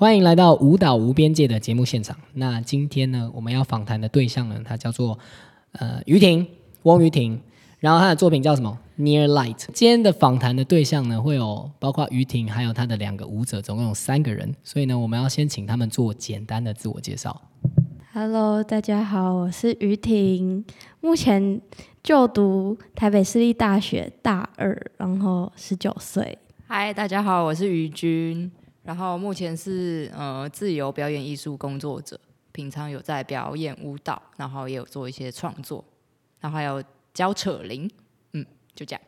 [0.00, 2.16] 欢迎来到舞蹈无边界的节目现场。
[2.32, 5.18] 那今天呢，我们要访谈的对象呢，他叫做
[5.72, 6.46] 呃于婷，
[6.84, 7.38] 翁于婷。
[7.80, 9.66] 然后他的作品叫什么？Near Light。
[9.74, 14.54] 今天的访谈的对象呢，会有包括于婷，还有他的两个舞者，总共有三个人。
[14.64, 17.38] 所以呢，我们要先请他们做简单的自我介绍。
[18.14, 20.64] Hello，大家好，我是于婷，
[21.02, 21.60] 目前
[22.02, 26.38] 就读台北市立大学大二，然后十九岁。
[26.66, 28.50] 嗨，大家好，我是于君，
[28.82, 32.18] 然后目前是呃自由表演艺术工作者，
[32.52, 35.84] 平常有在表演舞蹈，然后也有做一些创作，
[36.40, 37.90] 然后还有教扯铃，
[38.32, 39.00] 嗯，就这样。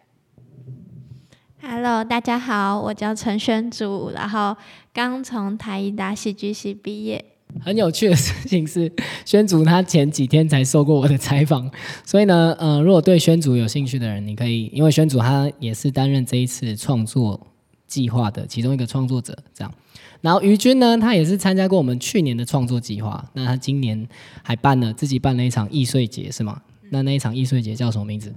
[1.63, 4.57] Hello，大家好，我叫陈宣祖，然后
[4.93, 7.25] 刚从台艺大戏剧系毕业。
[7.61, 8.91] 很有趣的事情是，
[9.25, 11.71] 宣祖他前几天才受过我的采访，
[12.05, 17.52] 所以呢，呃，如果对宣祖有兴趣的人，你可以，因为宣祖他也是担任这一次创作
[17.93, 19.75] 计划的其中一个创作者，这样。
[20.23, 24.09] 然后于军呢，他也是参加过我们去年的创作计划，那他今年
[24.43, 26.63] 还办了自己办了一场易碎节，是吗？
[26.89, 28.33] 那那一场易碎节叫什么名字？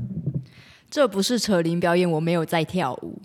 [0.89, 3.21] 这不是扯铃表演，我没有在跳舞。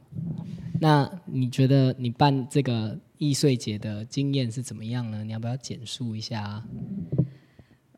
[0.81, 5.25] 那你觉得你办这个易碎节的经验是怎么样呢？
[5.25, 6.65] 你要不要简述一下啊？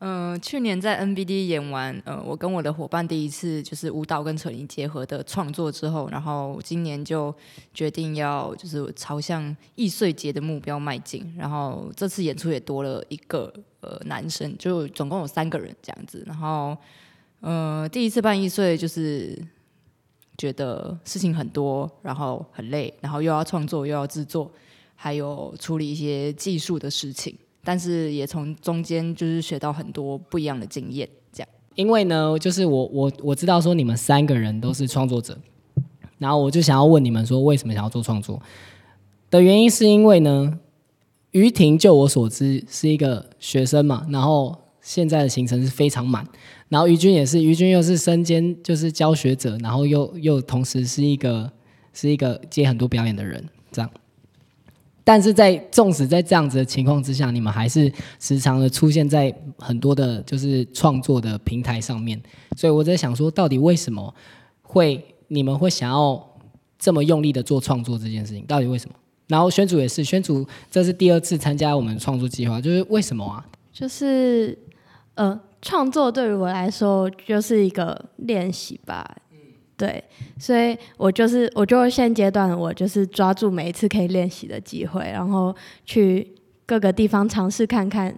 [0.04, 7.32] 嗯、去年在 NBD 演完，呃，我跟我的伙伴第一次就是舞蹈跟扯铃结合的创作之后，然后今年就
[7.72, 16.76] 决定要就是朝向易碎节的目标迈进，然后这次演出也多了一个呃男生，就总共有三个人这样子，然后
[17.38, 19.40] 呃第一次办易碎就是
[20.36, 24.50] 觉得事情很多，然后很累，然后又要创作又要制作，
[24.96, 27.38] 还有处理一些技术的事情。
[27.64, 31.48] 但是也从中间就是学到很多不一样的经验，这样。
[31.74, 35.38] 因为呢，就是我我我知道说你们三个人都是创作者，
[36.18, 38.40] 然后我就想要问你们说，为什么想要做创作？
[39.30, 40.58] 的原因是因为呢，
[41.30, 46.26] 于婷就我所知是一个学生嘛，然后现在的行程是非常满，
[46.68, 51.50] 然后于军也是，于军又是身兼就是教学者，然后又又同时是一个
[51.94, 53.90] 是一个接很多表演的人，这样。
[55.04, 62.20] 但是在纵使在这样子的情况之下，你们还是时常的出现在很多的，就是创作的平台上面。
[62.56, 64.14] 所以我在想说，到底为什么
[64.62, 66.24] 会你们会想要
[66.78, 68.44] 这么用力的做创作这件事情？
[68.46, 68.94] 到底为什么？
[69.28, 73.44] 然后宣主也是，宣主这是第二次参加我们创作计划，就是为什么啊？
[73.72, 74.58] 就是
[75.14, 79.16] 呃，创作对于我来说就是一个练习吧。
[79.82, 80.04] 对，
[80.38, 85.52] 所以我就是，我就现阶段我就是抓住每一次可以练习的机会，然后
[85.84, 88.16] 去各个地方尝试看看。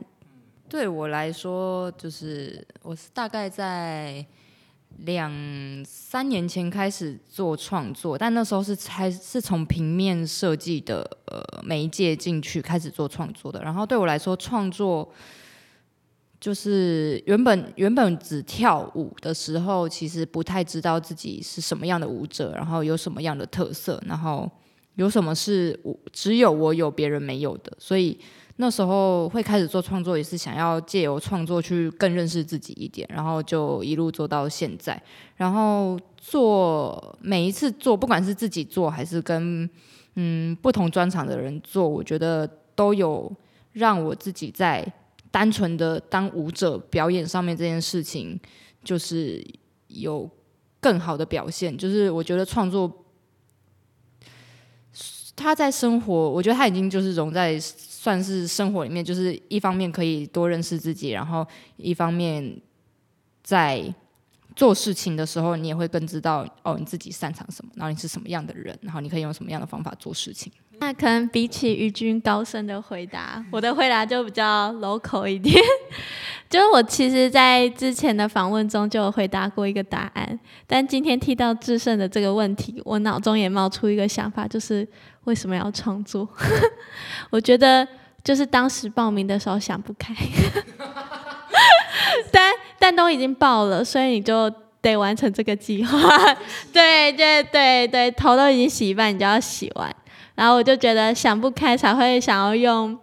[0.69, 4.23] 对我来说，就是我是大概在
[5.07, 5.33] 两
[5.87, 13.63] 三年前开始做创作，但那时候是才是从平面设计的呃媒介进去开始做创作的。
[13.63, 15.11] 然后对我来说，创作
[16.45, 24.51] 就是原本原本只跳舞的时候，其实不太知道自己是什么样的舞者，然后有什么样的特色，然后
[24.97, 28.19] 有什么是我只有我有别人没有的，所以。
[28.57, 35.03] 那时候会开始做创作，也是想要借由创作去更认识自己一点，然后就一路做到现在。
[35.35, 39.69] 然后做每一次做，不管是自己做还是跟
[40.15, 43.29] 嗯不同专场的人做，我觉得都有
[43.73, 44.87] 让我自己在
[45.35, 48.39] 单纯的当舞者表演上面这件事情，
[48.85, 49.45] 就是
[49.89, 50.31] 有
[50.79, 51.77] 更好的表现。
[51.77, 53.05] 就是我觉得创作。
[55.35, 61.45] 他在生活，我觉得他已经就是融在算是生活里面，就是一方面可以多认识自己，然后
[61.79, 62.57] 一方面
[63.43, 63.93] 在
[64.55, 70.53] 做事情的时候，你也会更知道哦你自己擅长什么，然后你是什么样的人，然后你可以用什么样的方法做事情。
[70.81, 75.55] 那可能比起于军高深的回答，我的回答就比较 local 一点。
[76.51, 84.87] 就是我其实，在之前的访问中就有回答过一个答案，但今天提到制胜的这个问题，我脑中也冒出一个想法，就是
[85.25, 86.29] 为什么要创作？
[87.31, 87.87] 我觉得
[88.23, 90.15] 就是当时报名的时候想不开，
[92.31, 94.49] 但但都已经报了，所以你就
[94.81, 95.99] 得完成这个计划。
[96.73, 99.93] 对对对对，头都已经洗一半，你就要洗完。
[100.35, 102.99] 然后我就觉得想不开，才会想要用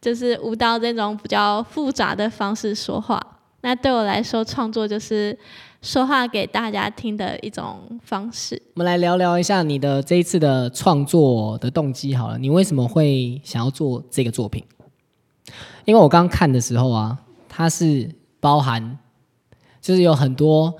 [0.00, 3.20] 就是舞蹈这种比较复杂的方式说话。
[3.60, 5.38] 那对我来说，创作就是
[5.80, 8.60] 说话给大家听的一种方式。
[8.74, 14.62] 我们来聊聊一下你的这一次的创作的动机好了，你为什么会想要做这个作品？
[15.84, 17.18] 因为我刚看的时候啊，
[17.48, 18.10] 它是
[18.40, 18.98] 包含
[19.80, 20.74] 就是有很多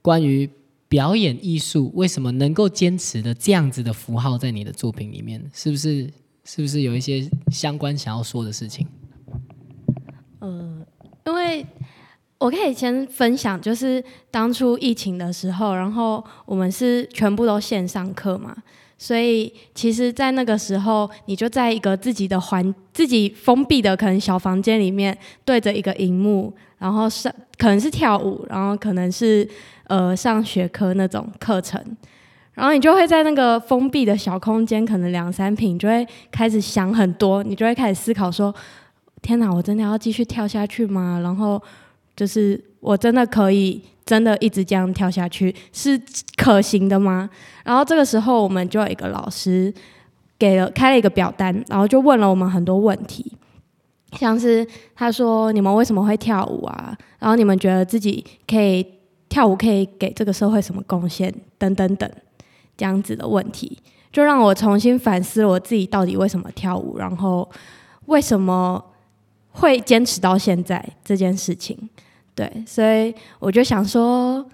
[0.00, 0.48] 关于
[0.90, 6.12] 表演艺术为什么能够坚持的这样子的符号在你的作品里面，是不是
[6.44, 8.84] 是不是有一些相关想要说的事情？
[10.40, 10.84] 呃
[11.26, 11.64] 因为
[12.38, 14.02] 我可以先分享，就是
[14.32, 18.56] 当初疫情的时候，然后我们是全部都线上课嘛，
[18.98, 29.48] 所以其实，在那个时候，你就在一个自己的环、自己封闭的可能小房间里面，对着一个荧幕，然后上可能是跳舞，然后可能是
[29.86, 31.80] 呃上学科那种课程，
[32.54, 38.52] 然后你就会在那个封闭的小空间，可能两三平，就会开始想很多，你就会开始思考说。
[39.22, 41.20] 天哪，我真的要继续跳下去吗？
[41.22, 41.62] 然后
[42.16, 46.00] 就是我真的可以真的一直这样跳下去是
[46.38, 47.28] 可行的吗？
[47.62, 49.70] 然后这个时候我们就有一个老师
[50.38, 53.30] 给了开了一个表单，然后就问了我们很多问题，
[54.18, 56.96] 像是他说你们为什么会跳舞啊？
[57.18, 58.86] 然后你们觉得自己可以
[59.28, 61.34] 跳舞可以给这个社会什么贡献？
[61.58, 62.10] 等等等
[62.76, 63.78] 这样子的问题，
[64.12, 67.48] 就让我重新反思我自己到底为什么跳舞，然后
[68.06, 68.84] 为什么。
[69.52, 71.76] 会坚持到现在这件事情，
[72.36, 74.46] 对，所以我就想说，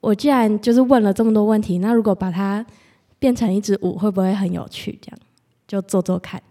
[0.00, 2.64] 我既然就是问了这么多问题，那如果把它
[3.18, 4.98] 变成一支舞，会不会很有趣？
[5.02, 5.18] 这样
[5.68, 6.42] 就做做看。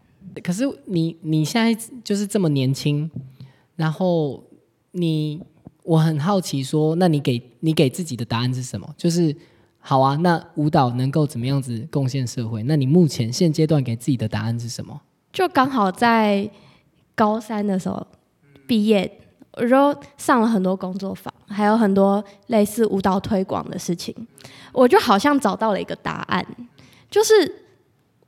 [0.44, 1.74] 可是你你现在
[2.04, 3.10] 就是这么年轻，
[3.76, 4.44] 然后
[4.92, 5.42] 你
[5.84, 8.88] 我很好奇，说那你给你给自己的答案是什么？
[8.98, 9.36] 就是
[9.80, 12.64] 好啊，那舞蹈能够怎么样子贡献社会？
[12.64, 15.02] 那你目前现阶段给自己的答案是什么？
[15.32, 16.50] 就刚好在。
[17.16, 18.08] 高三的时候
[18.66, 19.20] 毕业，
[19.52, 24.16] 我就上了很多工作坊，还有很多类似舞蹈推广的事情。
[24.72, 26.46] 我就好像找到了一个答案，
[27.12, 27.66] 就是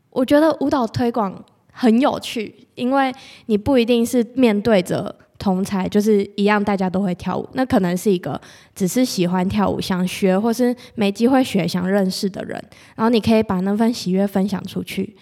[0.09, 3.13] 我觉得舞蹈推广很有趣，因为
[3.47, 8.39] 你不一定是面对着同才，就是一样大家都会跳舞，那可能是一个
[8.75, 12.63] 只是喜欢跳舞、想学或是没机会学、想认识的人，
[12.95, 15.15] 然后你可以把那份喜悦分享出去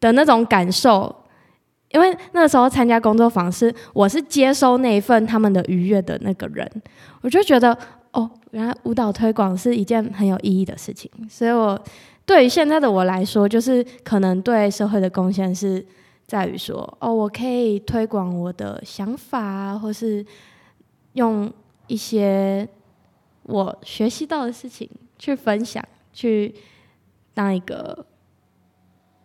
[0.00, 1.14] 的那种感受。
[1.90, 6.66] 因为那时候参加工作坊是我是接收那一份他们的愉悦的那个人，
[7.20, 7.76] 我就觉得
[8.12, 11.10] 哦，原来舞蹈推广是一件很有意义的事情。
[11.28, 11.78] 所以我
[12.24, 15.84] 对于现在的我来说，就是可能对社会的贡献是
[16.26, 20.24] 在于说，哦，我可以推广我的想法，或是
[21.14, 21.52] 用
[21.86, 22.68] 一些
[23.44, 24.88] 我学习到的事情
[25.18, 26.54] 去分享，去
[27.34, 28.06] 当一个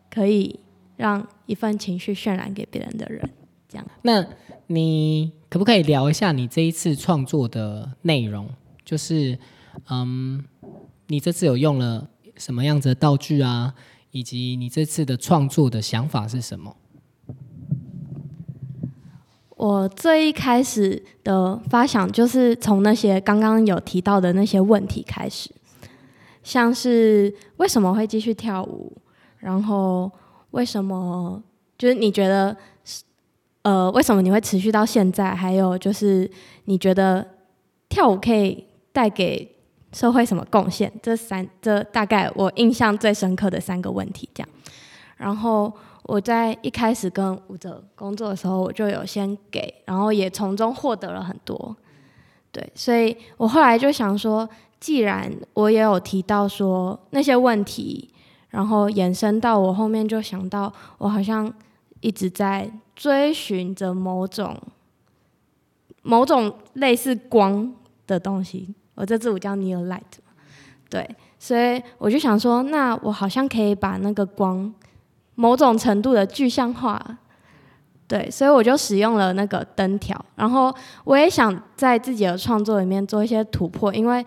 [0.10, 0.60] 可以。
[0.98, 3.22] 让一份情绪渲染给别人的人，
[3.70, 3.86] 这样。
[4.02, 4.26] 那
[4.66, 8.50] 你可不可以聊一下你这一次创作的内容？
[8.84, 9.38] 就是，
[9.92, 10.44] 嗯，
[11.06, 13.74] 你这次有用了什么样子的道具啊？
[14.12, 16.76] 以及你这次的创作的想法是什么？
[19.56, 25.50] 我最一开始的发想就是从那些刚刚有提到的那些问题开始，
[26.44, 28.96] 像是为什么会继续跳舞，
[29.38, 30.12] 然后。
[30.52, 31.44] 为什么？
[31.78, 32.56] 就是你觉得
[32.86, 33.04] 是
[33.64, 35.36] 呃，为什么你会持续到现在？
[35.36, 36.32] 还有就是，
[36.66, 37.28] 你觉得
[37.90, 38.64] 跳舞可以
[38.94, 39.57] 带给
[39.92, 40.92] 社会什么贡献？
[41.02, 44.50] 这三，这大概我印象最深刻的三个问题，这样。
[45.16, 45.74] 然后
[46.04, 51.76] 我在一开始跟舞者工作的时候，我就有先给，然后也从中获得了很多。
[52.52, 54.48] 对，所以我后来就想说，
[54.80, 58.10] 既然我也有提到说那些问题。
[58.50, 61.54] 然后延伸到我后面，就想到我好像
[62.00, 64.58] 一直在追寻着某种
[66.02, 67.76] 某种类似光
[68.08, 68.74] 的东西。
[68.98, 70.02] 我这支舞叫 Near Light，
[70.90, 74.74] 对，所以我就想说，那我好像可以把那个光
[75.36, 77.20] 某种程度的具象化。
[78.06, 80.20] 对，所以我就使用了那个灯条。
[80.36, 80.76] 然后
[81.06, 84.26] 我也想在自己的创作里面做一些突破，因为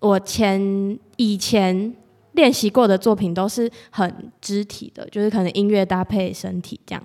[0.00, 1.94] 我前以前。
[2.32, 7.02] 练习过的作品都是很肢体的，就是可能音乐搭配身体这样。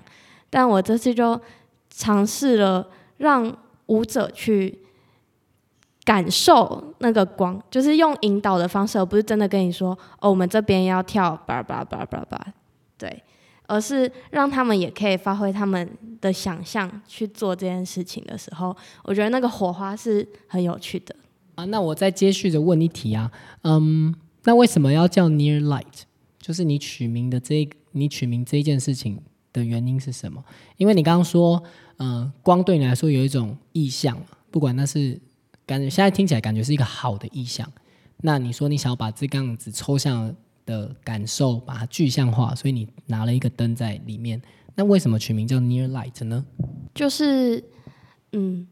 [0.48, 1.40] 但我这次就
[1.90, 3.52] 尝试了让
[3.86, 4.78] 舞者去
[6.04, 12.46] 感受那个光，就是用引导的方式，而不是真的跟你说哦，我们这边要跳叭叭叭叭叭，
[12.98, 13.22] 对，
[13.66, 15.88] 而是让他们也可以发挥他们
[16.20, 21.16] 的想象去做这件事情的时候，我觉得那个火花是很有趣的。
[21.54, 23.30] 啊，那我再接续着问一题啊，
[23.62, 24.14] 嗯。
[24.46, 26.02] 那为什么要叫 Near Light？
[26.38, 29.18] 就是你取名的这，你取名这一件事情
[29.54, 30.44] 的原因是什么？
[30.76, 31.62] 因为你刚刚说，
[31.96, 34.14] 嗯，光对你来说有一种意象，
[34.50, 35.18] 不管那是
[35.66, 37.70] 感觉，现在听起来感觉是一个好的意象。
[38.18, 44.40] 那你说你想要把这样子抽象的感受把它具象化，所以你拿了一个灯在里面。
[44.74, 46.44] 那为什么取名叫 Near Light 呢？
[46.94, 47.62] 就是，
[48.32, 48.66] 嗯，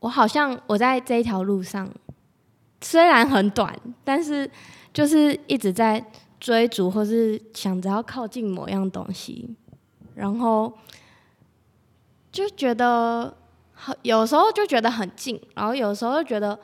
[0.00, 1.90] 我好像我在这一条路上。
[2.84, 4.50] 虽然很短，但是
[4.92, 6.04] 就是一直在
[6.40, 9.54] 追逐或是想着要靠近某样东西，
[10.16, 10.76] 然后
[12.32, 13.36] 就觉得
[14.02, 16.58] 有时候就觉得很近，然后有时候又觉得，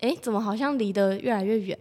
[0.00, 1.78] 哎，怎么好像离得越来越远，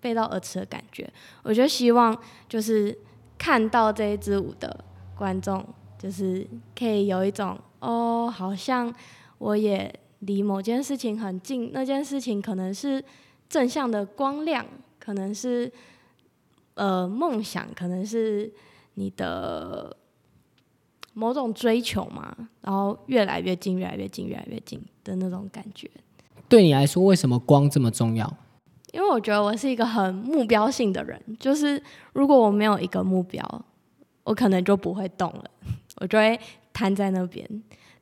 [0.00, 1.10] 背道而驰的感觉。
[1.42, 2.16] 我就希望
[2.48, 2.96] 就是
[3.36, 4.84] 看到这一支舞的
[5.16, 5.64] 观众，
[5.98, 6.46] 就是
[6.76, 8.94] 可以有一种哦，好像
[9.38, 13.04] 我也离某件事情很近，那件事情可能是
[13.48, 14.64] 正向的光亮，
[14.98, 15.72] 可能是。
[16.80, 18.48] 呃，梦想可能是
[18.94, 19.96] 你的
[21.18, 25.90] 某种追求嘛，然后越来越近，越来越近，越来越近的那种感觉。
[26.48, 28.32] 对你来说，为什么光这么重要？
[28.92, 31.82] 因为我觉得我是一个很目标性的人，就是
[32.12, 33.64] 如果我没有一个目标，
[34.22, 35.44] 我可能就不会动了，
[35.96, 36.38] 我就会
[36.72, 37.44] 瘫在那边。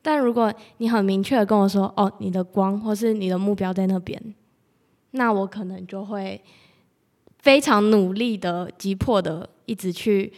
[0.01, 4.21] 但如果你很明确的跟我说，哦，你的光或是你的目标在那边，
[5.11, 6.41] 那我可能就会。
[7.39, 10.33] 非常努力的、急迫的，一直去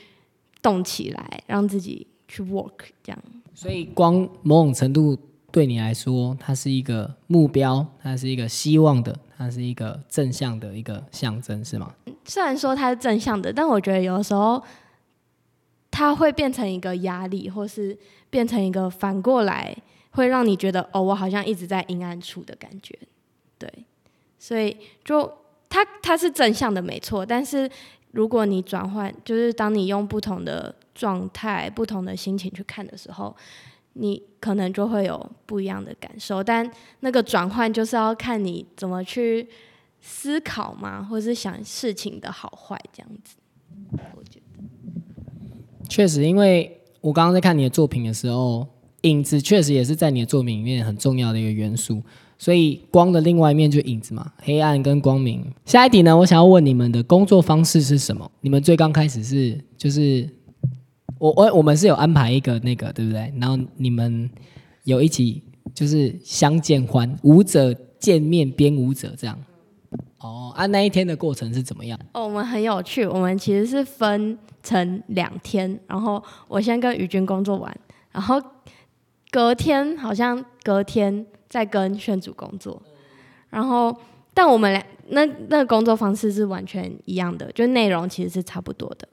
[0.62, 2.72] 动起来，让自己去 work
[3.04, 3.20] 这样。
[3.54, 5.18] 所以，光某种程度
[5.52, 11.94] 对你来说，它是一个目标，它是一个希望的，它是一个正向的一个象征，是吗？
[12.24, 14.64] 虽然说它是正向的，但我觉得有的时候
[15.92, 17.98] 它会变成一个压力，或是
[18.30, 19.76] 变成一个反过来，
[20.12, 22.98] 会让你觉得哦，我好像一直在阴暗处的感觉。
[23.58, 23.70] 对，
[24.38, 25.30] 所以就。
[25.72, 27.24] 它它是正向的，没错。
[27.24, 27.70] 但是
[28.10, 33.34] 如果你转换，就是当你用不同的状态、不同的心情去看的时候，
[33.94, 36.44] 你可能就会有不一样的感受。
[36.44, 39.48] 但那个转换就是要看你怎么去
[40.02, 43.38] 思考嘛，或是想事情的好坏这样子。
[44.18, 48.68] 我觉得确实，因为我刚刚在看你的作品的时候，
[49.04, 52.04] 影子确实也是在你的作品里面很重要的一个元素。
[52.42, 55.46] 所以光的另外一面就影子嘛，黑暗跟光明。
[55.66, 58.32] 下一题呢，我想要问你们的工作方式是什么？
[58.40, 60.26] 你们最刚开始是就是
[61.20, 63.32] 我我我们是有安排一个那个对不对？
[63.40, 64.28] 然后你们
[64.86, 65.44] 有一起
[65.76, 69.38] 就是相见欢，舞者见面编舞者这样。
[70.18, 72.00] 哦，啊那一天的过程是怎么样？
[72.14, 77.78] 哦，我们很有趣，我们其实是分成两天，然后我先跟宇君工作完，
[78.12, 78.42] 然后
[79.30, 81.26] 隔天好像隔天。
[81.50, 82.80] 再跟炫组工作，
[83.50, 83.92] 然后
[84.36, 89.09] 但我们俩那那个工作方式是完全一样的，就内容其实是差不多的，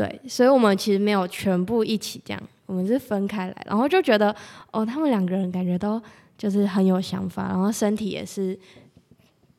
[0.00, 4.34] 对，所以我们其实没有全部一起这样，我们是分开来，然后就觉得
[4.70, 6.00] 哦，他们两个人感觉都
[6.38, 8.58] 就是很有想法，然后身体也是，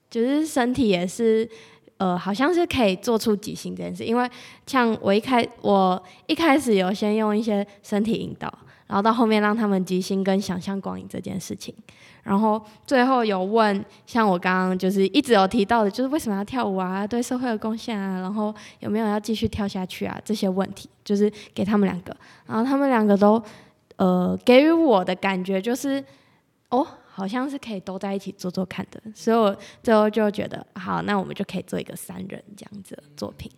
[0.09, 1.47] 就是身体也是，
[1.97, 4.27] 呃，好像是可以做出即兴这件事，因为
[4.65, 8.51] 像我一开我一开始有先用一些身体引导。
[8.91, 11.73] 然后到后面让他们即兴跟想象光影这件事情，
[12.23, 22.13] 然后最后有问像我刚刚就是一直有提到的，就是为什么要跳舞啊，对社会的贡献啊，然后有没有要继续跳下去啊这些问题，就是给他们两个，
[22.45, 23.41] 然后他们两个都
[23.95, 26.03] 呃给予我的感觉就是
[26.67, 33.49] 哦，好像是可以都在一起做做看的，所以我最后就觉得好，那我们就可以做一个三人这样子的作品。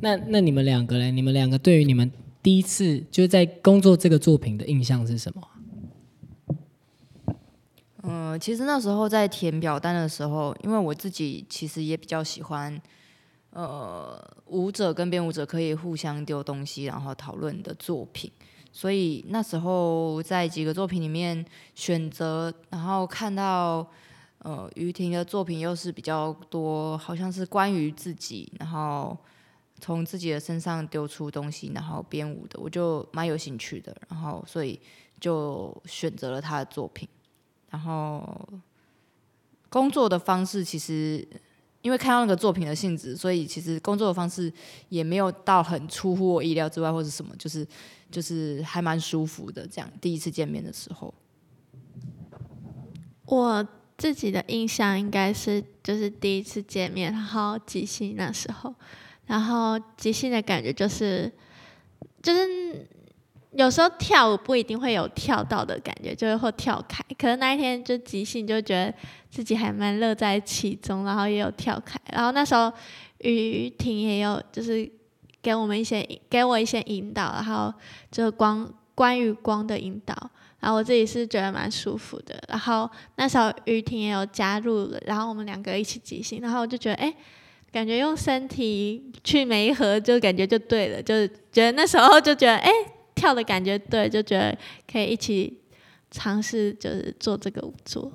[0.00, 1.10] 那那你们两个嘞？
[1.10, 2.10] 你们两个对于你们。
[2.42, 5.48] 第一次就是在工作这个作品的印象是什么？
[8.02, 12.80] 嗯，其实那时候在填表单的时候，因为我自己其实也比较喜欢，
[13.50, 18.30] 呃，舞者跟编舞者可以互相丢东西，然后讨论的作品，
[18.72, 23.86] 所以那时候在几个作品里面选择，然后看到
[24.38, 29.18] 呃于婷的作品又是比较多，好像是关于自己，然后。
[29.80, 34.80] 从自己的身上丢出东西，然后编舞的，我就蛮有兴趣的，然后所以
[35.20, 37.08] 就选择了他的作品。
[37.70, 38.48] 然后
[39.68, 41.26] 工作的方式其实，
[41.82, 44.52] 因为看到那个作品的性质，所以其实工作的方式
[44.88, 47.66] 也没有到很出乎我意料之外，或者什么，就是
[48.10, 49.66] 就是还蛮舒服的。
[49.66, 51.14] 这样第一次见面的时候，
[53.26, 58.74] 我自己的印象应该是就是第一次见面，然后即兴那时候。
[59.28, 61.30] 然后即兴的感觉就是，
[62.22, 62.88] 就是
[63.52, 67.04] 有时候跳舞不一定会有跳到的感觉，就是会跳开。
[67.18, 68.94] 可能那一天就即兴，就觉得
[69.30, 72.00] 自己还蛮乐在其中，然后也有跳开。
[72.10, 72.72] 然后那时候
[73.18, 74.90] 雨婷也有就是
[75.42, 77.72] 给我们一些给我一些引导，然后
[78.10, 80.14] 就光关于光的引导，
[80.60, 82.42] 然后我自己是觉得蛮舒服的。
[82.48, 87.14] 然后那时候雨婷也有加入了，然后我们两个一起即兴，然后我就觉得哎。
[87.70, 92.70] 感觉用身体去媒合，就感觉就对了，就是觉得那时候就觉得，哎，
[93.14, 94.56] 跳的感觉对，就觉得
[94.90, 95.58] 可以一起
[96.10, 98.10] 尝试，就是做这个舞作。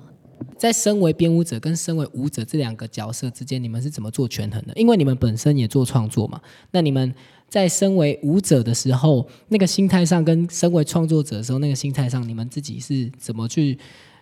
[0.58, 4.72] 在身为编舞者跟身为舞者这两个角色之间，你们是怎么做权衡的？
[4.74, 7.14] 因为你们本身也做创作嘛，那你们
[7.48, 13.78] 在身为舞者的时候，那个心态上跟身为创作者的时候，那个心态上，你们自己是怎么去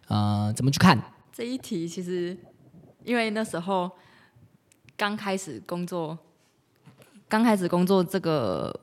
[0.08, 1.00] 呃怎么去看？
[1.32, 2.36] 这一题其实，
[3.04, 3.90] 因为那时候
[4.96, 6.16] 刚开始工作，
[7.28, 8.74] 刚开始工作这个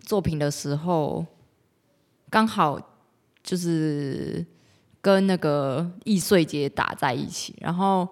[0.00, 1.24] 作品的时候，
[2.30, 2.80] 刚好
[3.42, 4.44] 就是
[5.00, 8.08] 跟那个易碎节打在一起，然后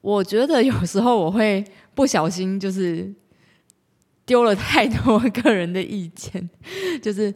[0.00, 3.12] 我觉得有时候我会不小心就是
[4.24, 6.48] 丢了太多 个人的意见，
[7.02, 7.34] 就是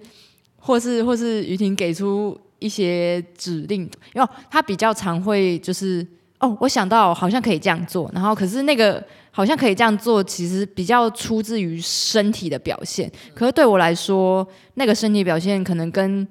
[0.56, 3.82] 或是或是于婷给出一些指令，
[4.14, 6.06] 因为他比较常会就是
[6.40, 16.26] 哦，我想到好像可以这样做，然后可是那个好像可以这样做，其实比较出自于身体的表现，可是对我来说，那个身体表现可能跟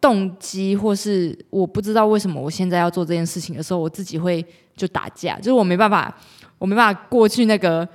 [0.00, 4.44] 动机，或是我不知道为什么我现在要做这件事情的时候，我自己会
[4.76, 6.12] 就打架，就是我没办法，
[6.58, 7.88] 我没办法过去那个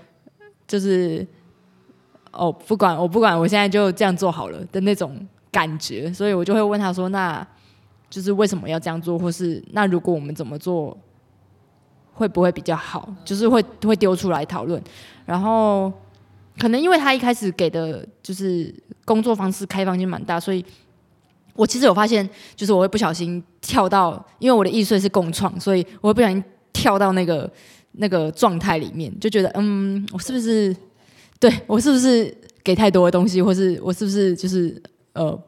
[0.66, 1.28] 就是
[2.32, 5.20] 哦，不管我不管，我现在就这样做好了的那种
[5.52, 7.46] 感觉，所以我就会问他说，那
[8.10, 10.98] 就是为什么要这样做，或是那如果我们怎么做
[12.20, 13.08] 会不会比较好？
[13.24, 14.82] 就是会会丢出来讨论，
[15.26, 15.90] 然后
[16.60, 20.64] 可能因为他一开始给的就是工作方式开放性蛮大，所以
[21.54, 27.50] 我其实有发现，就是我会不小心跳到，因为我的易碎是共创，所以我会不小心跳到那个
[27.94, 30.76] 那个状态里面，就觉得嗯，我是不是
[31.40, 34.82] 对我是不是给太多的东西，或是我是不是就是
[35.14, 35.42] 呃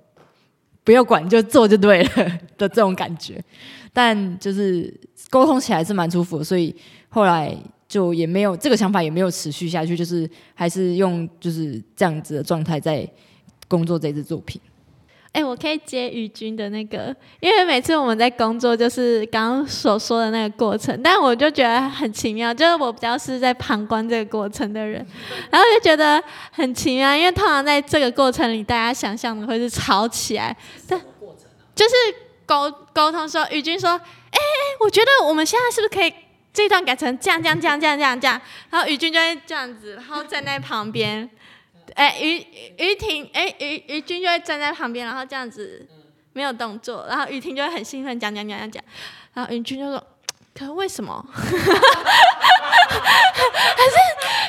[0.83, 2.09] 不要管就做就对了
[2.57, 3.43] 的这种感觉，
[3.93, 4.93] 但就是
[5.29, 6.75] 沟通起来是蛮舒服的，所以
[7.09, 7.55] 后来
[7.87, 13.07] 就也没有这个想法也没有持续下去，就是还是用就是这样子的状态在
[13.67, 14.59] 工作这支作品。
[15.33, 25.05] 哎、我可以接宇君的那个，因为每次我们在工作，就是刚刚所说的那个过程，但我就觉得很奇妙，就是我比较是在旁观这个过程的人，
[25.49, 26.21] 然后就觉得
[26.51, 30.55] 很奇妙，因为通常在这个过程里，大家想象的会是吵起来，
[30.87, 30.99] 但
[31.73, 31.95] 就是
[32.45, 33.97] 沟沟通说，宇君说，哎、
[34.37, 36.13] 哎、我觉得我们现在是不是可以
[36.51, 41.29] 这段改成这样这样这样这样这样这样，然后宇君就会这样子，然后站在旁边。
[41.95, 42.45] 哎，于
[42.77, 45.87] 于婷，哎，于于君就会站在旁边，然后这样子
[46.33, 48.83] 没有动作，然后于婷就会很兴奋讲讲讲讲讲，
[49.33, 50.01] 然后于君就说
[50.57, 51.41] ：“可是为什么？” 可
[53.83, 53.95] 是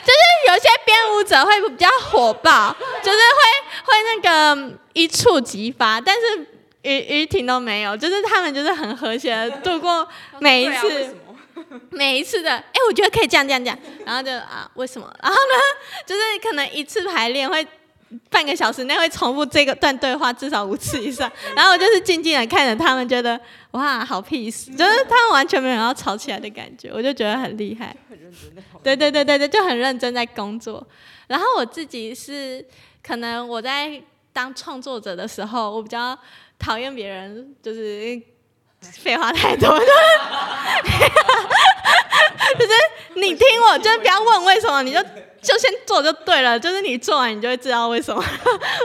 [0.05, 3.43] 就是有些编舞者会比较火爆，就是会
[3.85, 6.47] 会那个一触即发，但是
[6.83, 10.07] 于于婷都没有，就是他们就是很和谐的度过
[10.41, 11.17] 每一次。
[11.91, 15.13] 每一次的，哎、我觉得可以这样这样这样，然后就啊，为什么？
[15.23, 17.67] 然后呢，就是可能一次排练会
[18.29, 27.97] 半个小时内会重复这个段对话至少五次以上，然后我就是静静的看着他们，觉得哇，好 peace，就是他们完全没有要吵起来的感觉，我就觉得很厉害。
[28.83, 30.87] 对对对对对，就很认真在工作。
[31.29, 32.65] 然后我自己是
[33.03, 36.19] 可能我在当创作者的时候，我比较
[36.59, 38.21] 讨厌别人就是
[38.83, 39.91] 废话太多，就 是
[42.59, 42.73] 就是
[43.15, 45.03] 你听我，就是不要问为什么，你就
[45.41, 48.23] 就先做就对了，就是你做完你就会知道为什么。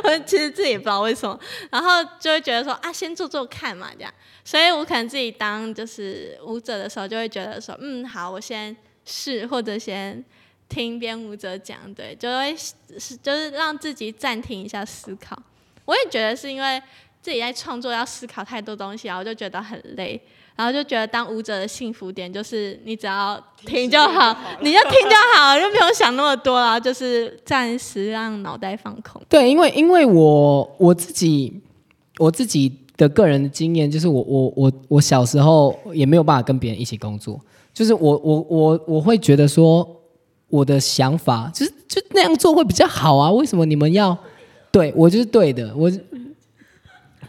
[0.03, 1.37] 我 其实自己也不知道为什么，
[1.71, 4.13] 然后就会觉得说啊，先做做看嘛，这样。
[4.43, 10.23] 所以我可能自己当就是舞者的时候，就会觉得说，嗯，好，我先试或者先
[10.69, 15.37] 听编舞者讲，对，就会是就是让自己暂停一下思考。
[15.85, 16.81] 我也觉得是因为
[17.27, 20.17] 自己在创作要思考太多东西，然后就觉得很累，
[20.55, 29.21] 然后就觉得当舞者的幸福点就是你只要听就好，你就听就好，就不用想那么多了，就是暂时让脑袋放空。
[29.27, 31.61] 对，因为因为我我自己
[32.17, 37.37] 我自己的个人的经验，就是我我我我小时候也没有办法跟别人一起工作，
[37.73, 39.85] 就是我我我我会觉得说
[40.47, 44.17] 我的想法就是就那样做会比较好啊，为什么你们要？
[44.71, 45.91] 对我就是对的，我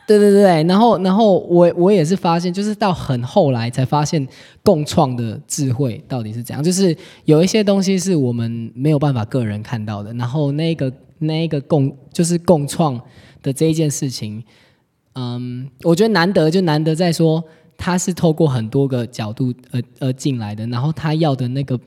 [0.09, 4.27] 对对对，然后然后我我也是发现，就是到很后来才发现
[4.65, 12.99] 共创的智慧到底是怎样，就是有一些东西是我们没有办法个人看到的，然后那个那一个共就是共创
[13.43, 14.43] 的这一件事情，
[15.15, 17.45] 嗯，我觉得难得就难得在说
[17.77, 21.79] 他是透过很多个角度呃呃进来的，然后他要的那个。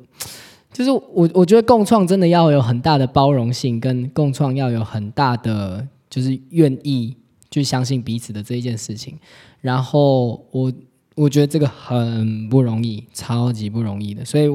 [0.73, 7.13] 就是我，我觉得共创真的要有很大的包容性，跟共创要有很大的就是愿意
[7.51, 9.17] 去相信彼此的这一件事情。
[9.61, 10.73] 然后我
[11.15, 14.25] 我觉得这个很不容易，超级不容易的。
[14.25, 14.49] 所以，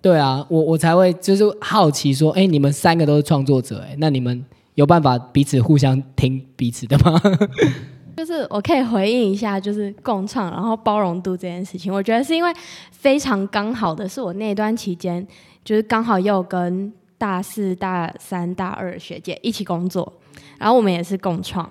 [0.00, 7.20] 对啊，我我才会就是好奇说，哎，你们三个都是创作者，哎，那你们有办法彼此互相听彼此的吗？
[8.16, 12.52] 就是我可以回应一下，就是共创，然后包容度这件事情，我觉得是因为
[12.92, 15.26] 非常刚好的是我那段期间，
[15.64, 20.12] 就是刚好又跟大四、大三、大二学姐一起工作，
[20.58, 21.68] 然后我们也是共创。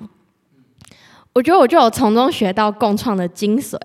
[1.34, 3.76] 我觉得我就有从中学到共创的精髓，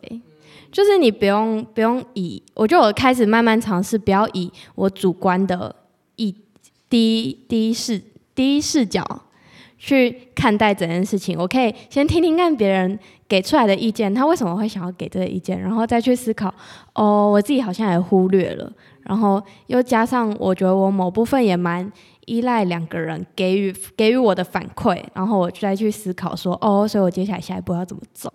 [0.70, 5.74] 就是你不用不用以，我就我开始慢慢尝试，不要以我主观的
[6.16, 6.34] 一
[6.90, 8.02] 第一第一视
[8.34, 9.02] 第一视角
[9.78, 11.38] 去看待整件事情。
[11.38, 16.52] 我可以先听听看别人给出来的意见，他为什么会想要给这个意见，然后再去思考。
[16.92, 18.70] 哦，我自己好像也忽略了，
[19.04, 21.90] 然后又加上我觉得我某部分也蛮。
[22.28, 28.30] 依赖两个人给予给予我的反馈，然后我再去思考说，哦，所以我接下来下一步要怎么走？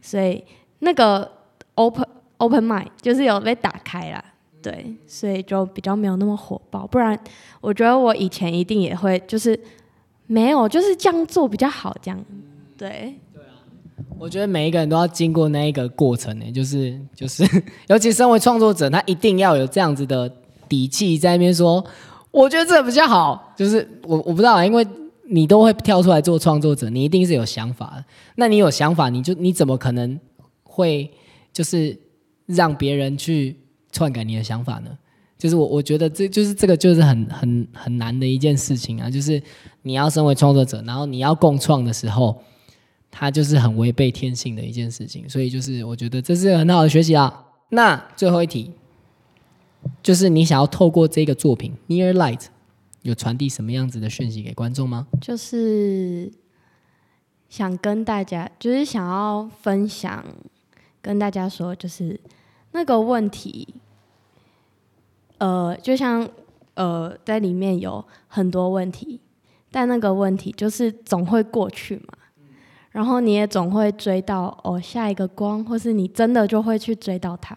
[0.00, 0.42] 所以
[0.78, 1.30] 那个
[1.74, 2.06] open
[2.38, 4.24] open mind 就是有被打开了，
[4.62, 6.86] 对，所以就比较没有那么火爆。
[6.86, 7.18] 不然
[7.60, 9.58] 我觉得我以前一定也会就是
[10.26, 12.24] 没有，就是这样做比较好，这样
[12.78, 13.14] 对。
[13.32, 13.60] 对啊，
[14.18, 17.44] 我觉得每一个人都要经过那一个过程呢，就是就是，
[17.88, 20.32] 尤其身为创作者，他一定要有这样子的
[20.66, 21.84] 底气在那边说。
[22.34, 24.84] 我觉得这比较好，就是我我不知道啊，因为
[25.28, 28.04] 你都会跳出来做创作者，你一定是有想法的。
[28.34, 30.18] 那你有想法，你就你怎么可能
[30.64, 31.08] 会
[31.52, 31.96] 就是
[32.46, 33.56] 让别人去
[33.92, 34.90] 篡改你的想法呢？
[35.38, 39.08] 就是我我觉得这就是这个就是很很很难的一件事情啊！
[39.08, 39.40] 就是
[39.82, 42.36] 你要身为创作者，然后你要共创的时候，
[43.12, 45.28] 它就是很违背天性的一件事情。
[45.28, 47.44] 所以就是我觉得这是很好的学习啊。
[47.68, 48.72] 那最后一题。
[50.04, 52.40] 就是你想要透过这个作品《Near Light》
[53.00, 55.06] 有传递什么样子的讯息给观众吗？
[55.18, 56.30] 就是
[57.48, 60.22] 想跟大家，就是想要分享，
[61.00, 62.20] 跟大家说，就是
[62.72, 63.66] 那个问题，
[65.38, 66.28] 呃，就像
[66.74, 69.18] 呃，在里面有很多问题，
[69.70, 72.12] 但那个问题就是总会过去嘛，
[72.90, 77.56] 然后你也总会追到哦下一个光，或是你真的就会去追到它。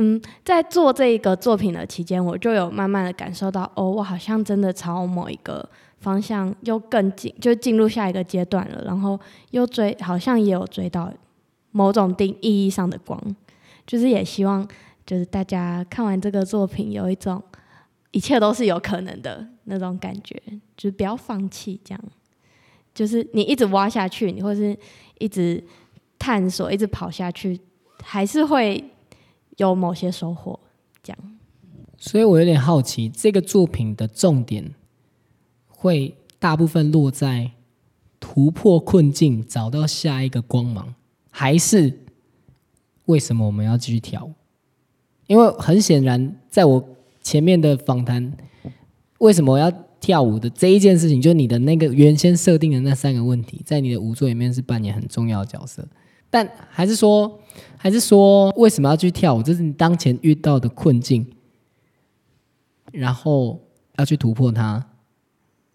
[0.00, 8.80] 嗯，在做这一个作品的期间，我就有慢慢的感受到，哦，我好像真的朝某一个方向又更进，就进入下一个阶段了。
[8.84, 9.18] 然后
[9.50, 11.12] 又追，好像也有追到
[11.72, 13.20] 某种定意义上的光，
[13.84, 14.64] 就是也希望，
[15.04, 17.42] 就是大家看完这个作品，有一种
[18.12, 20.40] 一切都是有可能的那种感觉，
[20.76, 22.00] 就是不要放弃，这样，
[22.94, 24.78] 就是你一直挖下去，你或是
[25.18, 25.60] 一直
[26.20, 27.60] 探索，一直跑下去，
[28.04, 28.92] 还是会。
[29.58, 30.58] 有某些收获，
[31.02, 31.18] 这样。
[31.98, 34.72] 所以我有点好奇，这个作品的重点
[35.66, 37.50] 会大部分落在
[38.18, 40.94] 突破困境，找到下一个光芒，
[41.30, 41.98] 还是
[43.06, 44.32] 为什么我们要继续跳舞？
[45.26, 46.88] 因为很显然，在我
[47.20, 48.32] 前面的访谈，
[49.18, 55.86] 为什么我要跳舞的这一件事情，就是你的那个原先设定的那三个问题，在你的舞作里面是扮演很重要的角色。
[56.30, 57.40] 但还是说，
[57.78, 59.42] 还是说，为什么要去跳舞？
[59.42, 61.24] 这是你当前遇到的困境，
[62.92, 63.60] 然后
[63.96, 64.84] 要去突破它，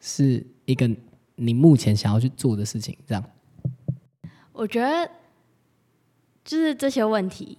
[0.01, 0.89] 是一个
[1.35, 2.97] 你目前想要去做的事情。
[3.07, 3.23] 这样，
[4.51, 5.09] 我觉得
[6.43, 7.57] 就是这些问题，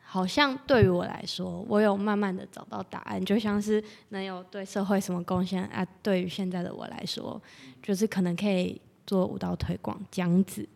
[0.00, 3.22] 好像对于我来说，我有慢慢的找到答案。
[3.24, 5.84] 就像是能有对社会什么贡献啊？
[6.00, 7.42] 对于现在的我来说，
[7.82, 10.68] 就是可能可以做舞蹈推广这样子。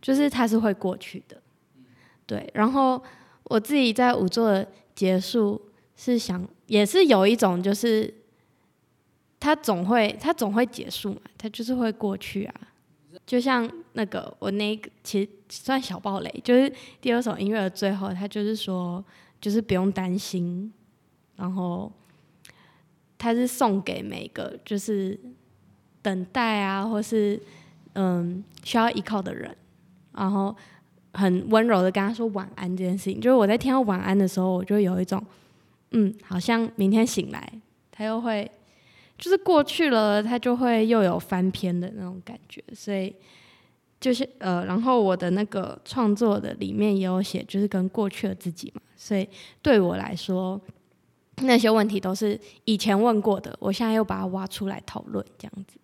[0.00, 1.39] 就是它是会过去的，
[2.30, 2.48] 对。
[2.54, 3.02] 然后
[3.42, 4.64] 我自己在五座
[4.94, 5.60] 结束
[5.96, 8.14] 是想，也是有一种就是，
[9.40, 12.54] 它总会它总会结束嘛，它就是会过去啊。
[13.26, 19.04] 就像那个我那个其实算小暴雷，就是第二首音乐的最后，他就是说
[19.40, 20.72] 就是不用担心，
[21.34, 21.90] 然后
[23.18, 25.18] 他是送给每个就是
[26.00, 27.40] 等待啊，或是
[27.94, 29.56] 嗯需要依靠的人。
[30.12, 30.54] 然后
[31.12, 35.20] 很温柔的跟他说晚安这件事情，就是我在听到晚安的时候，我就有一种，
[35.90, 37.52] 嗯，好像明天醒来，
[37.90, 38.48] 他又会，
[39.18, 42.62] 就是过去了，他就会又有翻篇的那种感觉。
[42.72, 43.12] 所以
[44.00, 48.80] 就是呃，然后我的那个创作的里面也有写，就是跟过去的自己嘛。
[48.96, 49.28] 所以
[49.60, 50.60] 对我来说，
[51.42, 55.76] 那些问题都是以前问过的，我现在又把它挖出来讨论，这样子。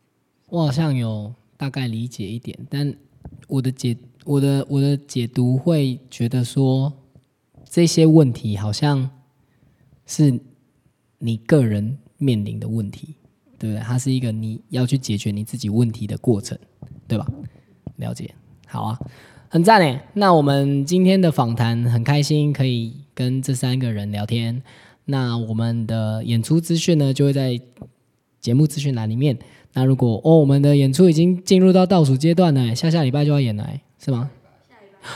[0.48, 2.94] 我好像有大概理解一点，但
[3.48, 3.96] 我的解。
[4.26, 6.92] 我的我的解读会觉得说，
[7.70, 9.08] 这些问题好像
[10.04, 10.40] 是
[11.18, 13.14] 你个人面临的问题，
[13.56, 13.80] 对不对？
[13.80, 16.58] 它是一个你要去解决你自己问题的过程，
[17.06, 17.24] 对吧？
[17.96, 18.34] 了解，
[18.66, 18.98] 好啊，
[19.48, 20.00] 很赞诶。
[20.14, 24.60] 那我们今天的访谈很开心，可以跟这三个人聊天。
[25.04, 27.60] 那我们的演出资讯呢，就会在
[28.40, 29.38] 节目资讯栏里面。
[29.72, 33.70] 那如果哦，我们的演出已经进入到倒数阶段了，下下礼拜就要演了。
[34.06, 34.30] 是吗？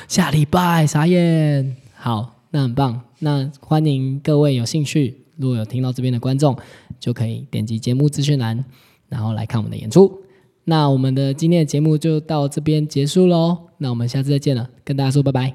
[0.09, 1.77] 下礼拜傻眼。
[1.95, 3.01] 好，那很棒。
[3.21, 6.59] 那欢迎各位有兴趣，如果有听到这边的观众，
[6.99, 8.65] 就可以点击节目资讯栏，
[9.09, 10.23] 然后来看我们的演出。
[10.65, 13.57] 那我们的今天的节目就到这边结束喽。
[13.79, 15.55] 那我们下次再见了，跟大家说拜拜。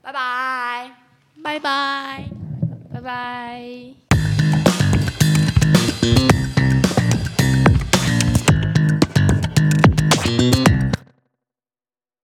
[0.00, 0.92] 拜拜。
[1.42, 2.30] 拜拜。
[2.92, 3.90] 拜拜。